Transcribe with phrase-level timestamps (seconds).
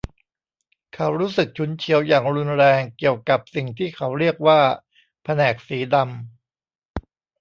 [0.93, 4.59] เขารู้สึกฉุนเฉียวอย่างรุนแรงเกี่ยวกับสิ่งที่เขาเรียกว่า
[5.23, 6.09] แผนกสีดำ